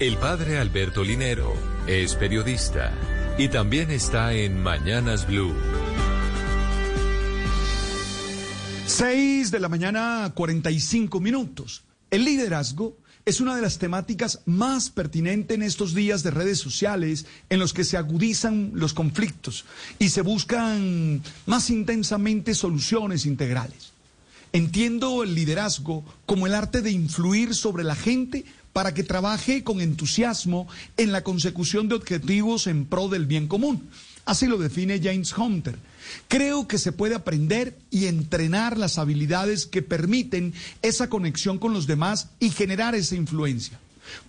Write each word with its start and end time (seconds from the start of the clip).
El 0.00 0.16
padre 0.16 0.58
Alberto 0.58 1.02
Linero 1.02 1.52
es 1.88 2.14
periodista 2.14 2.92
y 3.36 3.48
también 3.48 3.90
está 3.90 4.32
en 4.32 4.62
Mañanas 4.62 5.26
Blue. 5.26 5.52
6 8.86 9.50
de 9.50 9.58
la 9.58 9.68
mañana, 9.68 10.30
45 10.36 11.18
minutos. 11.18 11.82
El 12.12 12.24
liderazgo 12.24 12.96
es 13.24 13.40
una 13.40 13.56
de 13.56 13.62
las 13.62 13.78
temáticas 13.78 14.40
más 14.46 14.88
pertinentes 14.88 15.56
en 15.56 15.64
estos 15.64 15.94
días 15.94 16.22
de 16.22 16.30
redes 16.30 16.60
sociales 16.60 17.26
en 17.50 17.58
los 17.58 17.72
que 17.72 17.82
se 17.82 17.96
agudizan 17.96 18.70
los 18.74 18.94
conflictos 18.94 19.64
y 19.98 20.10
se 20.10 20.22
buscan 20.22 21.24
más 21.46 21.70
intensamente 21.70 22.54
soluciones 22.54 23.26
integrales. 23.26 23.92
Entiendo 24.52 25.24
el 25.24 25.34
liderazgo 25.34 26.04
como 26.24 26.46
el 26.46 26.54
arte 26.54 26.82
de 26.82 26.92
influir 26.92 27.54
sobre 27.54 27.84
la 27.84 27.96
gente 27.96 28.44
para 28.72 28.94
que 28.94 29.02
trabaje 29.02 29.64
con 29.64 29.80
entusiasmo 29.80 30.68
en 30.96 31.12
la 31.12 31.22
consecución 31.24 31.88
de 31.88 31.96
objetivos 31.96 32.66
en 32.66 32.86
pro 32.86 33.08
del 33.08 33.26
bien 33.26 33.48
común. 33.48 33.88
Así 34.24 34.46
lo 34.46 34.58
define 34.58 35.00
James 35.02 35.36
Hunter. 35.36 35.78
Creo 36.28 36.68
que 36.68 36.78
se 36.78 36.92
puede 36.92 37.14
aprender 37.14 37.78
y 37.90 38.06
entrenar 38.06 38.76
las 38.76 38.98
habilidades 38.98 39.66
que 39.66 39.82
permiten 39.82 40.52
esa 40.82 41.08
conexión 41.08 41.58
con 41.58 41.72
los 41.72 41.86
demás 41.86 42.28
y 42.38 42.50
generar 42.50 42.94
esa 42.94 43.14
influencia. 43.14 43.78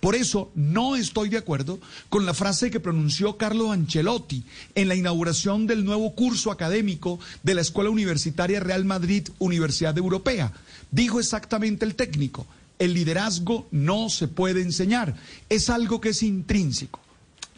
Por 0.00 0.14
eso 0.14 0.50
no 0.54 0.96
estoy 0.96 1.28
de 1.28 1.38
acuerdo 1.38 1.80
con 2.08 2.26
la 2.26 2.34
frase 2.34 2.70
que 2.70 2.80
pronunció 2.80 3.36
Carlo 3.36 3.72
Ancelotti 3.72 4.44
en 4.74 4.88
la 4.88 4.94
inauguración 4.94 5.66
del 5.66 5.84
nuevo 5.84 6.14
curso 6.14 6.50
académico 6.50 7.18
de 7.42 7.54
la 7.54 7.60
Escuela 7.60 7.90
Universitaria 7.90 8.60
Real 8.60 8.84
Madrid 8.84 9.28
Universidad 9.38 9.96
Europea. 9.96 10.52
Dijo 10.90 11.20
exactamente 11.20 11.84
el 11.84 11.94
técnico, 11.94 12.46
el 12.80 12.94
liderazgo 12.94 13.68
no 13.70 14.08
se 14.08 14.26
puede 14.26 14.62
enseñar, 14.62 15.14
es 15.48 15.70
algo 15.70 16.00
que 16.00 16.08
es 16.08 16.22
intrínseco. 16.24 16.98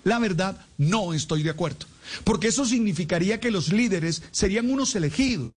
La 0.05 0.19
verdad, 0.19 0.67
no 0.77 1.15
estoy 1.15 1.45
de 1.45 1.51
acuerdo, 1.51 1.87
porque 2.25 2.49
eso 2.49 2.67
significaría 2.67 3.41
que 3.41 3.53
los 3.53 3.73
líderes 3.73 4.23
serían 4.33 4.71
unos 4.71 4.95
elegidos, 4.97 5.53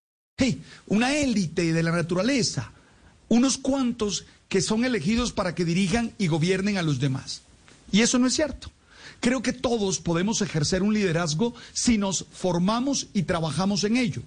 una 0.86 1.16
élite 1.18 1.74
de 1.74 1.84
la 1.84 1.92
naturaleza, 1.92 2.72
unos 3.28 3.58
cuantos 3.58 4.26
que 4.48 4.62
son 4.62 4.86
elegidos 4.86 5.34
para 5.34 5.56
que 5.56 5.66
dirijan 5.66 6.14
y 6.20 6.28
gobiernen 6.28 6.78
a 6.78 6.84
los 6.84 7.00
demás. 7.00 7.42
Y 7.92 8.02
eso 8.02 8.20
no 8.20 8.28
es 8.28 8.36
cierto. 8.36 8.72
Creo 9.20 9.42
que 9.42 9.54
todos 9.54 10.00
podemos 10.00 10.42
ejercer 10.42 10.84
un 10.84 10.94
liderazgo 10.94 11.56
si 11.74 11.98
nos 11.98 12.26
formamos 12.32 13.08
y 13.14 13.24
trabajamos 13.24 13.84
en 13.84 13.98
ello. 13.98 14.22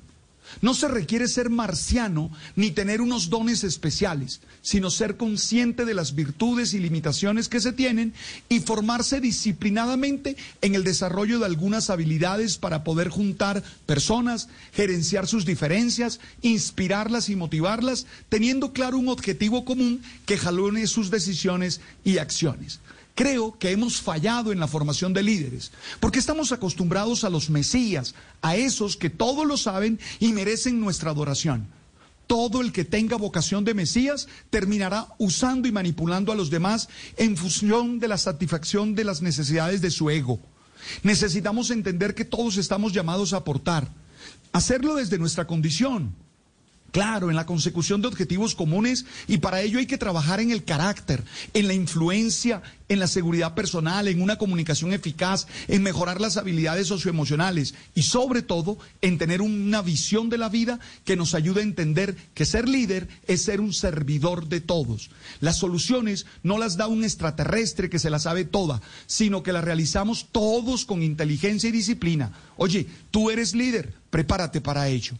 No 0.61 0.75
se 0.75 0.89
requiere 0.89 1.29
ser 1.29 1.51
marciano 1.51 2.31
ni 2.57 2.71
tener 2.71 3.01
unos 3.01 3.31
dones 3.31 3.65
especiales, 3.65 4.41
sino 4.63 4.91
ser 4.91 5.17
consciente 5.17 5.85
de 5.85 5.95
las 5.95 6.15
virtudes 6.15 6.75
y 6.75 6.79
limitaciones 6.79 7.49
que 7.49 7.61
se 7.61 7.73
tienen 7.73 8.13
y 8.49 8.61
formarse 8.61 9.21
disciplinadamente 9.21 10.37
en 10.61 10.75
el 10.75 10.85
desarrollo 10.85 11.39
de 11.39 11.47
algunas 11.47 11.91
habilidades 11.91 12.59
para 12.59 12.85
poder 12.85 13.09
juntar 13.09 13.63
personas, 13.87 14.49
gerenciar 14.73 15.27
sus 15.27 15.45
diferencias, 15.45 16.21
inspirarlas 16.43 17.29
y 17.29 17.37
motivarlas, 17.37 18.07
teniendo 18.29 18.73
claro 18.73 18.99
un 18.99 19.09
objetivo 19.09 19.65
común 19.65 20.03
que 20.27 20.39
jalone 20.39 20.87
sus 20.87 21.11
decisiones 21.11 21.81
y 22.05 22.19
acciones. 22.19 22.81
Creo 23.19 23.59
que 23.59 23.73
hemos 23.73 24.01
fallado 24.01 24.53
en 24.53 24.61
la 24.61 24.69
formación 24.69 25.13
de 25.13 25.25
líderes, 25.25 25.73
porque 25.99 26.21
estamos 26.21 26.53
acostumbrados 26.53 27.25
a 27.25 27.31
los 27.31 27.51
mesías, 27.51 28.15
a 28.43 28.55
esos 28.55 28.97
que 28.97 29.11
todo 29.11 29.45
lo 29.45 29.57
saben 29.57 29.99
y 30.21 30.33
merecen 30.33 30.79
nuestra 30.79 31.11
adoración. 31.11 31.67
Todo 32.29 32.61
el 32.61 32.71
que 32.71 32.85
tenga 32.85 33.17
vocación 33.17 33.65
de 33.65 33.75
Mesías 33.75 34.29
terminará 34.51 35.09
usando 35.19 35.67
y 35.67 35.73
manipulando 35.73 36.31
a 36.31 36.37
los 36.37 36.49
demás 36.49 36.89
en 37.17 37.37
función 37.37 37.99
de 37.99 38.07
la 38.07 38.19
satisfacción 38.19 38.95
de 38.95 39.03
las 39.03 39.21
necesidades 39.21 39.81
de 39.81 39.91
su 39.91 40.11
ego. 40.11 40.39
Necesitamos 41.03 41.73
entender 41.73 42.15
que 42.15 42.25
todos 42.25 42.57
estamos 42.57 42.93
llamados 42.93 43.33
a 43.33 43.39
aportar, 43.39 43.89
hacerlo 44.53 44.95
desde 44.95 45.19
nuestra 45.19 45.45
condición, 45.45 46.15
Claro, 46.91 47.29
en 47.29 47.37
la 47.37 47.45
consecución 47.45 48.01
de 48.01 48.09
objetivos 48.09 48.55
comunes 48.55 49.05
y 49.27 49.39
para 49.39 49.61
ello 49.61 49.79
hay 49.79 49.87
que 49.87 49.99
trabajar 49.99 50.41
en 50.41 50.51
el 50.51 50.65
carácter, 50.65 51.23
en 51.53 51.69
la 51.69 51.75
influencia, 51.75 52.63
en 52.89 52.99
la 52.99 53.07
seguridad 53.07 53.55
personal, 53.55 54.09
en 54.09 54.23
una 54.23 54.39
comunicación 54.39 54.95
eficaz, 54.95 55.47
en 55.69 55.83
mejorar 55.83 56.19
las 56.19 56.39
habilidades 56.39 56.87
socioemocionales 56.87 57.75
y 57.95 58.05
sobre 58.05 58.41
todo 58.41 58.79
en 59.03 59.19
tener 59.19 59.43
una 59.43 59.83
visión 59.83 60.31
de 60.31 60.39
la 60.39 60.49
vida 60.49 60.81
que 61.05 61.17
nos 61.17 61.35
ayude 61.35 61.61
a 61.61 61.65
entender 61.65 62.17
que 62.33 62.47
ser 62.47 62.67
líder 62.67 63.07
es 63.27 63.43
ser 63.43 63.61
un 63.61 63.75
servidor 63.75 64.49
de 64.49 64.63
todos. 64.63 65.11
Las 65.41 65.59
soluciones 65.59 66.25
no 66.43 66.57
las 66.57 66.79
da 66.79 66.87
un 66.87 67.05
extraterrestre 67.05 67.91
que 67.91 67.99
se 67.99 68.09
las 68.09 68.23
sabe 68.23 68.47
toda, 68.47 68.81
sino 69.07 69.43
que 69.43 69.53
las 69.53 69.65
realizamos 69.65 70.29
todos 70.33 70.87
con 70.87 71.03
inteligencia 71.03 71.69
y 71.69 71.73
disciplina. 71.73 72.33
Oye, 72.57 72.87
tú 73.11 73.29
eres 73.31 73.55
líder, 73.55 73.93
prepárate 74.09 74.63
para 74.63 74.89
ello. 74.89 75.19